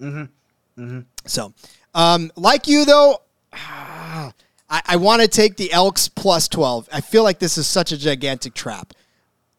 [0.00, 0.82] Mm-hmm.
[0.82, 1.00] Mm-hmm.
[1.26, 1.52] So,
[1.94, 4.32] um, like you though, I,
[4.70, 6.88] I want to take the Elks plus 12.
[6.92, 8.94] I feel like this is such a gigantic trap.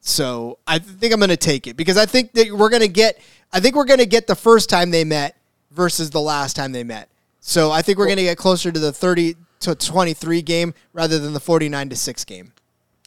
[0.02, 2.88] So I think I'm going to take it because I think that we're going to
[2.88, 3.20] get.
[3.52, 5.36] I think we're going to get the first time they met
[5.72, 7.10] versus the last time they met.
[7.42, 11.20] So I think we're going to get closer to the 30 to 23 game rather
[11.20, 12.54] than the 49 to 6 game.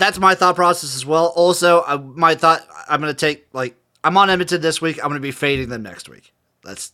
[0.03, 1.27] That's my thought process as well.
[1.37, 4.99] Also, I, my thought I'm going to take like I'm on Edmonton this week.
[4.99, 6.35] I'm going to be fading them next week.
[6.65, 6.93] That's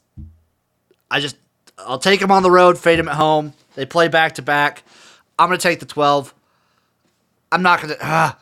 [1.10, 1.36] I just
[1.78, 3.54] I'll take them on the road, fade them at home.
[3.76, 4.82] They play back to back.
[5.38, 6.34] I'm going to take the 12.
[7.50, 8.32] I'm not going to uh,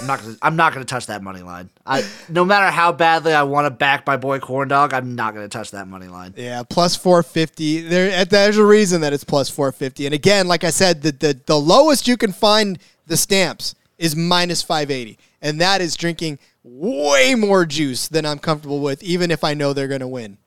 [0.00, 0.36] I'm not gonna.
[0.42, 1.70] I'm not gonna touch that money line.
[1.84, 5.34] I, no matter how badly I want to back my boy Corn Dog, I'm not
[5.34, 6.34] gonna touch that money line.
[6.36, 7.82] Yeah, plus four fifty.
[7.82, 10.06] There, there's a reason that it's plus four fifty.
[10.06, 14.14] And again, like I said, the, the the lowest you can find the stamps is
[14.14, 19.30] minus five eighty, and that is drinking way more juice than I'm comfortable with, even
[19.30, 20.38] if I know they're gonna win.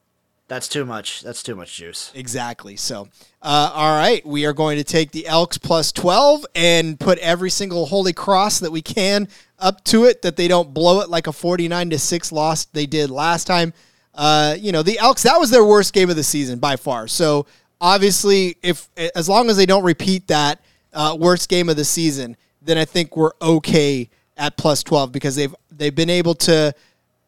[0.50, 1.22] That's too much.
[1.22, 2.12] That's too much juice.
[2.16, 2.76] Exactly.
[2.76, 3.08] So,
[3.40, 7.52] uh, all right, we are going to take the Elks plus 12 and put every
[7.52, 9.28] single Holy Cross that we can
[9.60, 12.88] up to it that they don't blow it like a 49 to 6 loss they
[12.88, 13.74] did last time.
[14.16, 17.08] Uh, you know, the Elks, that was their worst game of the season by far.
[17.08, 17.46] So,
[17.80, 22.36] obviously, if as long as they don't repeat that uh, worst game of the season,
[22.62, 26.74] then I think we're okay at plus 12 because they've they've been able to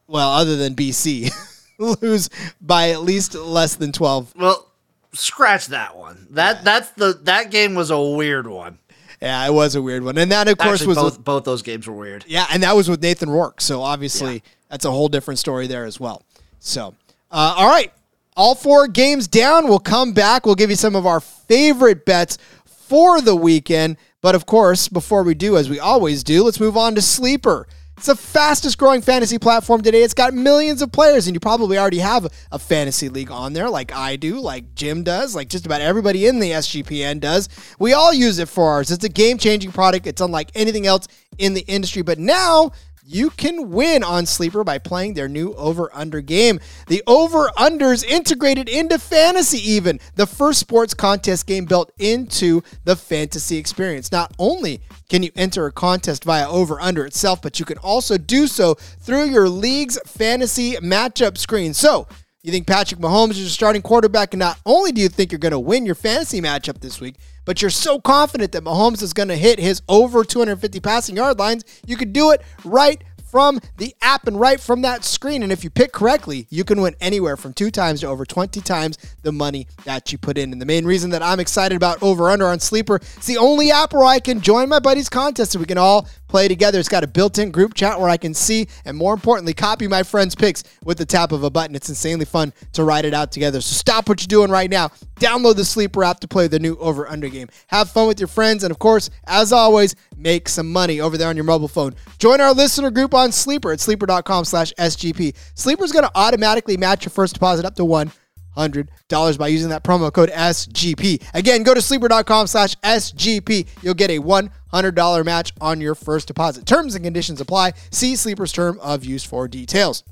[0.07, 1.31] well, other than BC.
[1.81, 2.29] lose
[2.61, 4.35] by at least less than 12.
[4.37, 4.67] Well,
[5.13, 6.27] scratch that one.
[6.31, 8.77] That that's the that game was a weird one.
[9.21, 11.61] Yeah, it was a weird one, and that of course Actually, was both both those
[11.61, 12.25] games were weird.
[12.27, 14.39] Yeah, and that was with Nathan Rourke, so obviously yeah.
[14.69, 16.23] that's a whole different story there as well.
[16.59, 16.95] So,
[17.31, 17.91] uh, all right,
[18.35, 19.67] all four games down.
[19.67, 20.45] We'll come back.
[20.45, 23.97] We'll give you some of our favorite bets for the weekend.
[24.21, 27.67] But of course, before we do, as we always do, let's move on to Sleeper.
[27.97, 30.01] It's the fastest growing fantasy platform today.
[30.03, 33.69] It's got millions of players, and you probably already have a fantasy league on there,
[33.69, 37.49] like I do, like Jim does, like just about everybody in the SGPN does.
[37.79, 38.89] We all use it for ours.
[38.89, 40.07] It's a game changing product.
[40.07, 41.07] It's unlike anything else
[41.37, 42.01] in the industry.
[42.01, 42.71] But now,
[43.05, 46.59] you can win on Sleeper by playing their new over under game.
[46.87, 52.95] The over unders integrated into fantasy, even the first sports contest game built into the
[52.95, 54.11] fantasy experience.
[54.11, 58.17] Not only can you enter a contest via over under itself, but you can also
[58.17, 61.73] do so through your league's fantasy matchup screen.
[61.73, 62.07] So,
[62.43, 65.37] You think Patrick Mahomes is your starting quarterback, and not only do you think you're
[65.37, 69.13] going to win your fantasy matchup this week, but you're so confident that Mahomes is
[69.13, 73.61] going to hit his over 250 passing yard lines, you could do it right from
[73.77, 75.41] the app and right from that screen.
[75.41, 78.59] And if you pick correctly, you can win anywhere from two times to over 20
[78.59, 80.51] times the money that you put in.
[80.51, 83.71] And the main reason that I'm excited about Over Under on Sleeper, it's the only
[83.71, 86.79] app where I can join my buddies' contest so we can all play together.
[86.79, 89.87] It's got a built in group chat where I can see and more importantly, copy
[89.87, 91.75] my friends' picks with the tap of a button.
[91.75, 93.59] It's insanely fun to write it out together.
[93.59, 94.89] So stop what you're doing right now.
[95.19, 97.49] Download the Sleeper app to play the new Over Under game.
[97.67, 98.63] Have fun with your friends.
[98.63, 101.93] And of course, as always, make some money over there on your mobile phone.
[102.17, 105.35] Join our listener group on Sleeper at sleeper.com slash SGP.
[105.53, 108.11] Sleeper is going to automatically match your first deposit up to one
[108.57, 111.23] $100 by using that promo code SGP.
[111.33, 113.67] Again, go to sleeper.com slash SGP.
[113.81, 116.65] You'll get a $100 match on your first deposit.
[116.65, 117.73] Terms and conditions apply.
[117.91, 120.03] See Sleeper's term of use for details.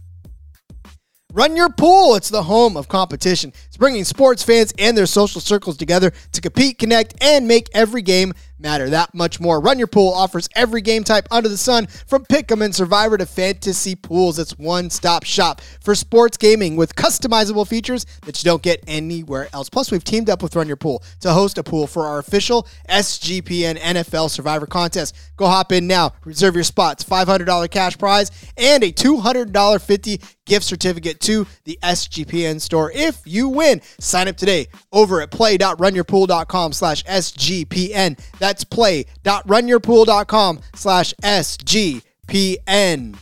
[1.31, 2.15] Run Your Pool.
[2.15, 3.53] It's the home of competition.
[3.67, 8.01] It's bringing sports fans and their social circles together to compete, connect, and make every
[8.01, 9.59] game matter that much more.
[9.59, 13.25] Run Your Pool offers every game type under the sun, from Pick'em and Survivor to
[13.25, 14.39] fantasy pools.
[14.39, 19.47] It's one stop shop for sports gaming with customizable features that you don't get anywhere
[19.53, 19.69] else.
[19.69, 22.67] Plus, we've teamed up with Run Your Pool to host a pool for our official
[22.89, 25.15] SGPN NFL Survivor contest.
[25.37, 30.65] Go hop in now, reserve your spots, $500 cash prize, and a $200 50 gift
[30.65, 33.81] certificate to the SGPN store if you win.
[33.99, 38.19] Sign up today over at play.runyourpool.com slash SGPN.
[38.39, 43.17] That's play.runyourpool.com slash SGPN.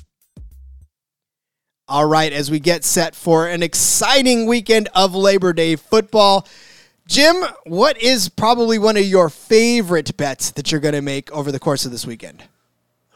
[1.89, 6.45] All right, as we get set for an exciting weekend of Labor Day football.
[7.07, 11.49] Jim, what is probably one of your favorite bets that you're going to make over
[11.49, 12.43] the course of this weekend?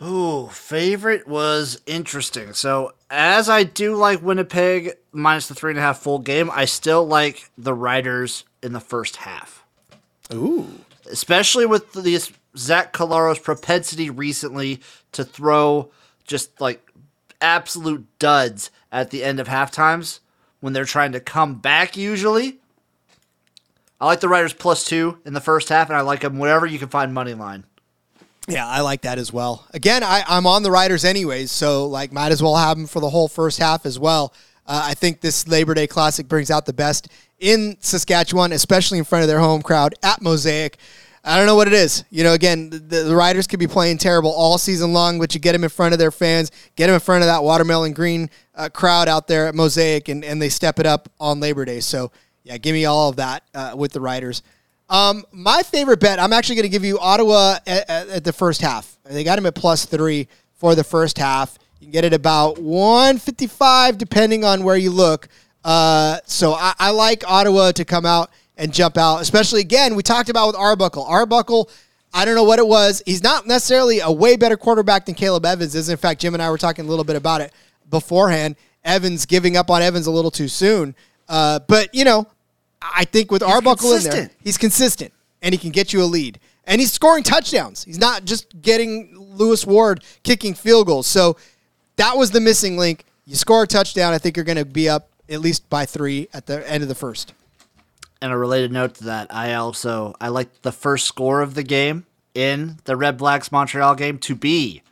[0.02, 2.54] Ooh, favorite was interesting.
[2.54, 6.65] So, as I do like Winnipeg minus the three and a half full game, I
[6.65, 9.63] still like the Riders in the first half.
[10.34, 10.69] Ooh.
[11.12, 15.91] Especially with this Zach Collaros' propensity recently to throw
[16.26, 16.91] just like
[17.39, 20.19] absolute duds at the end of half times
[20.60, 22.60] when they're trying to come back, usually.
[24.00, 26.65] I like the Riders plus two in the first half, and I like them whatever
[26.65, 27.65] you can find money line.
[28.47, 29.67] Yeah, I like that as well.
[29.74, 33.00] Again, I, I'm on the Riders anyways, so like might as well have them for
[33.00, 34.34] the whole first half as well.
[34.65, 37.08] Uh, I think this Labor Day Classic brings out the best
[37.42, 40.78] in Saskatchewan, especially in front of their home crowd at Mosaic.
[41.24, 42.06] I don't know what it is.
[42.10, 45.40] You know, again, the, the Riders could be playing terrible all season long, but you
[45.40, 48.30] get them in front of their fans, get them in front of that watermelon green
[48.56, 51.80] uh, crowd out there at Mosaic, and, and they step it up on Labor Day.
[51.80, 52.12] So,
[52.44, 54.42] yeah, give me all of that uh, with the Riders.
[54.90, 58.34] Um, my favorite bet, I'm actually going to give you Ottawa at, at, at, the
[58.34, 58.98] first half.
[59.06, 61.58] They got him at plus three for the first half.
[61.80, 65.30] You can get it about 155 depending on where you look.
[65.63, 70.02] Uh, so I, I, like Ottawa to come out and jump out, especially again, we
[70.02, 71.04] talked about with Arbuckle.
[71.04, 71.69] Arbuckle,
[72.13, 73.04] I don't know what it was.
[73.06, 75.89] He's not necessarily a way better quarterback than Caleb Evans is.
[75.89, 77.54] In fact, Jim and I were talking a little bit about it
[77.89, 78.56] beforehand.
[78.84, 80.95] Evans giving up on Evans a little too soon.
[81.30, 82.26] Uh, but, you know,
[82.82, 84.15] I think with he's Arbuckle consistent.
[84.15, 86.39] in there, he's consistent and he can get you a lead.
[86.65, 87.84] And he's scoring touchdowns.
[87.84, 91.08] He's not just getting Lewis Ward kicking field goals.
[91.08, 91.38] So
[91.97, 93.06] that was the missing link.
[93.26, 96.28] You score a touchdown, I think you're going to be up at least by three
[96.34, 97.34] at the end of the first.
[98.22, 101.63] And a related note to that, I also I like the first score of the
[101.63, 104.84] game in the Redblacks Montreal game to be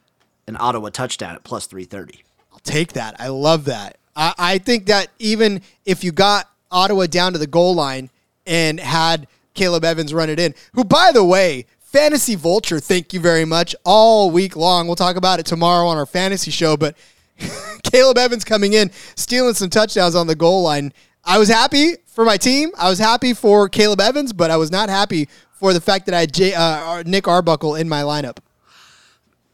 [0.47, 2.23] an Ottawa touchdown at plus three thirty.
[2.51, 3.15] I'll take that.
[3.19, 3.97] I love that.
[4.15, 8.09] I, I think that even if you got Ottawa down to the goal line
[8.47, 13.19] and had Caleb Evans run it in, who, by the way, Fantasy Vulture, thank you
[13.19, 14.87] very much, all week long.
[14.87, 16.95] We'll talk about it tomorrow on our fantasy show, but
[17.83, 20.93] Caleb Evans coming in, stealing some touchdowns on the goal line.
[21.23, 22.71] I was happy for my team.
[22.77, 26.15] I was happy for Caleb Evans, but I was not happy for the fact that
[26.15, 28.37] I had J, uh, Nick Arbuckle in my lineup.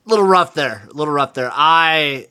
[0.06, 0.88] Little rough there.
[0.92, 1.52] Little rough there.
[1.52, 2.28] I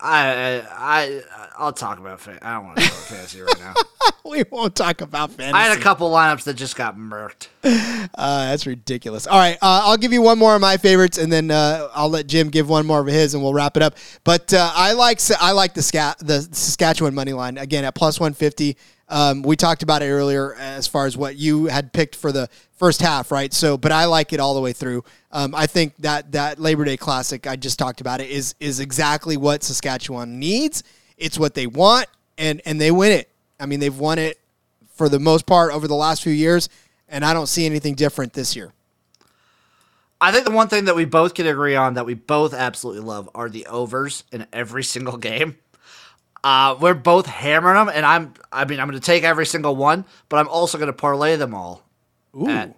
[0.00, 1.22] I I
[1.56, 3.74] I'll talk about fan- I don't want to talk fantasy right now.
[4.24, 5.54] we won't talk about fantasy.
[5.54, 7.48] I had a couple lineups that just got murked.
[7.62, 9.26] Uh, that's ridiculous.
[9.26, 12.08] All right, uh, I'll give you one more of my favorites, and then uh, I'll
[12.10, 13.96] let Jim give one more of his, and we'll wrap it up.
[14.24, 18.18] But uh, I like I like the Scat the Saskatchewan money line again at plus
[18.18, 18.76] one fifty.
[19.14, 22.48] Um, we talked about it earlier as far as what you had picked for the
[22.72, 23.52] first half, right?
[23.52, 25.04] So, but I like it all the way through.
[25.30, 28.80] Um, I think that that Labor Day Classic I just talked about it is is
[28.80, 30.82] exactly what Saskatchewan needs.
[31.16, 32.08] It's what they want,
[32.38, 33.30] and and they win it.
[33.60, 34.40] I mean, they've won it
[34.94, 36.68] for the most part over the last few years,
[37.08, 38.72] and I don't see anything different this year.
[40.20, 43.02] I think the one thing that we both can agree on that we both absolutely
[43.02, 45.56] love are the overs in every single game.
[46.44, 48.34] Uh, we're both hammering them, and I'm.
[48.52, 51.36] I mean, I'm going to take every single one, but I'm also going to parlay
[51.36, 51.82] them all
[52.36, 52.48] Ooh.
[52.48, 52.76] at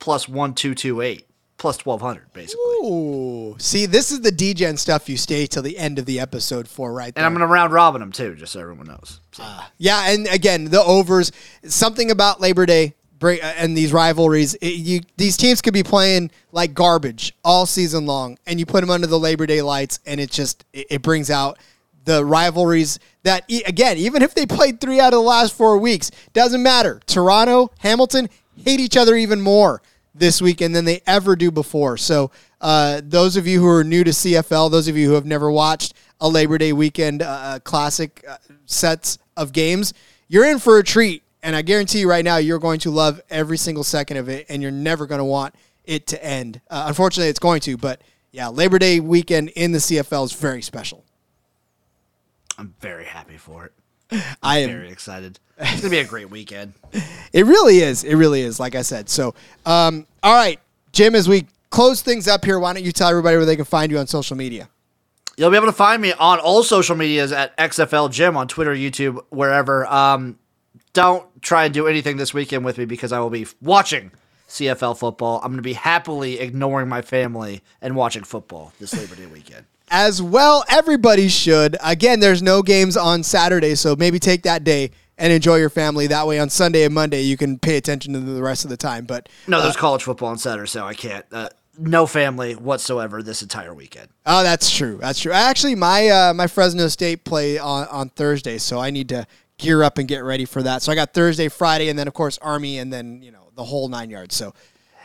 [0.00, 1.24] plus one two two eight,
[1.56, 2.60] plus twelve hundred, basically.
[2.82, 3.54] Ooh.
[3.58, 6.92] See, this is the DGen stuff you stay till the end of the episode for,
[6.92, 7.24] right there.
[7.24, 9.20] And I'm going to round robin them too, just so everyone knows.
[9.30, 9.44] So.
[9.78, 11.30] Yeah, and again, the overs.
[11.62, 14.54] Something about Labor Day and these rivalries.
[14.54, 18.80] It, you these teams could be playing like garbage all season long, and you put
[18.80, 21.58] them under the Labor Day lights, and it just it, it brings out
[22.04, 26.10] the rivalries that again, even if they played three out of the last four weeks,
[26.32, 27.00] doesn't matter.
[27.06, 29.82] Toronto, Hamilton hate each other even more
[30.14, 31.96] this weekend than they ever do before.
[31.96, 32.30] So,
[32.60, 35.50] uh, those of you who are new to CFL, those of you who have never
[35.50, 38.36] watched a Labor Day weekend uh, classic uh,
[38.66, 39.94] sets of games,
[40.28, 41.22] you're in for a treat.
[41.42, 44.44] And I guarantee you right now, you're going to love every single second of it,
[44.50, 46.60] and you're never going to want it to end.
[46.68, 50.60] Uh, unfortunately, it's going to, but yeah, Labor Day weekend in the CFL is very
[50.60, 51.02] special.
[52.60, 54.22] I'm very happy for it.
[54.42, 55.40] I am Very excited.
[55.58, 56.74] It's to be a great weekend.
[57.32, 58.02] It really is.
[58.02, 58.58] It really is.
[58.58, 59.08] Like I said.
[59.08, 60.58] So, um, all right,
[60.90, 61.14] Jim.
[61.14, 63.92] As we close things up here, why don't you tell everybody where they can find
[63.92, 64.68] you on social media?
[65.36, 68.74] You'll be able to find me on all social medias at XFL Jim on Twitter,
[68.74, 69.86] YouTube, wherever.
[69.86, 70.40] Um,
[70.92, 74.10] don't try and do anything this weekend with me because I will be watching
[74.48, 75.36] CFL football.
[75.36, 79.66] I'm going to be happily ignoring my family and watching football this Labor Day weekend.
[79.90, 81.76] As well, everybody should.
[81.82, 86.06] Again, there's no games on Saturday, so maybe take that day and enjoy your family.
[86.06, 88.76] That way, on Sunday and Monday, you can pay attention to the rest of the
[88.76, 89.04] time.
[89.04, 91.26] But No, there's college football on Saturday, so I can't.
[91.32, 94.08] Uh, no family whatsoever this entire weekend.
[94.26, 94.98] Oh, that's true.
[95.00, 95.32] That's true.
[95.32, 99.26] Actually, my uh, my Fresno State play on, on Thursday, so I need to
[99.58, 100.82] gear up and get ready for that.
[100.82, 103.64] So I got Thursday, Friday, and then of course Army, and then you know the
[103.64, 104.36] whole nine yards.
[104.36, 104.54] So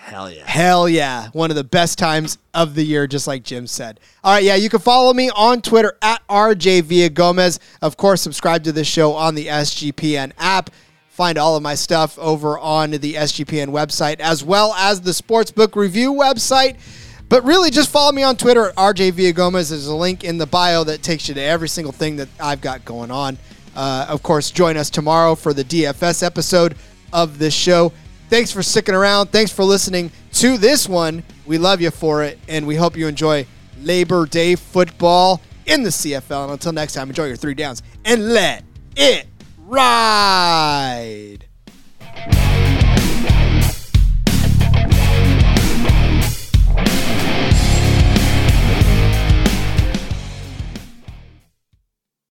[0.06, 0.46] Hell yeah.
[0.46, 4.00] hell yeah, one of the best times of the year, just like Jim said.
[4.24, 7.58] All right, yeah, you can follow me on Twitter at RJ Villagomez.
[7.82, 10.70] Of course, subscribe to this show on the SGPN app.
[11.10, 15.76] Find all of my stuff over on the SGPN website as well as the Sportsbook
[15.76, 16.78] Review website.
[17.28, 19.72] But really, just follow me on Twitter at RJ Villagomez.
[19.72, 22.62] There's a link in the bio that takes you to every single thing that I've
[22.62, 23.40] got going on.
[23.76, 26.76] Uh, of course, join us tomorrow for the DFS episode
[27.12, 27.92] of this show.
[28.30, 29.28] Thanks for sticking around.
[29.28, 31.24] Thanks for listening to this one.
[31.46, 33.46] We love you for it, and we hope you enjoy
[33.82, 36.44] Labor Day football in the CFL.
[36.44, 38.64] And until next time, enjoy your three downs and let
[38.96, 41.45] it ride.